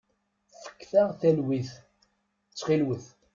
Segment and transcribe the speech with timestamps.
[0.63, 1.69] Fket-aɣ talwit,
[2.49, 3.05] ttxilwet!